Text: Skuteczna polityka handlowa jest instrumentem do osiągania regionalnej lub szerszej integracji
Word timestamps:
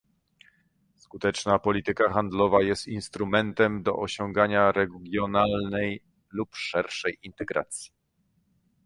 Skuteczna 0.95 1.59
polityka 1.59 2.13
handlowa 2.13 2.61
jest 2.61 2.87
instrumentem 2.87 3.83
do 3.83 3.95
osiągania 3.95 4.71
regionalnej 4.71 6.01
lub 6.31 6.55
szerszej 6.55 7.17
integracji 7.23 7.91